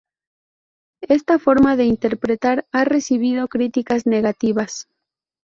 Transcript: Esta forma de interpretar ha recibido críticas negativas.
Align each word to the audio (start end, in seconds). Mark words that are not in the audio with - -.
Esta 1.07 1.37
forma 1.37 1.75
de 1.75 1.85
interpretar 1.85 2.65
ha 2.71 2.85
recibido 2.85 3.47
críticas 3.47 4.07
negativas. 4.07 4.87